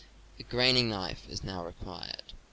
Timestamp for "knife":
0.89-1.29